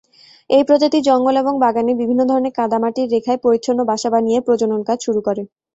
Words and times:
এই 0.49 0.63
প্রজাতি 0.63 0.99
জঙ্গল 1.07 1.35
এবং 1.37 1.53
বাগানে, 1.63 1.91
বিভিন্ন 1.95 2.21
ধরনের 2.25 2.55
কাদা-মাটির 2.59 3.11
রেখায়, 3.13 3.39
পরিচ্ছন্ন 3.45 3.79
বাসা 3.89 4.09
বানিয়ে 4.13 4.39
প্রজনন 4.47 4.81
কাজ 4.89 4.97
শুরু 5.05 5.19
করে। 5.27 5.41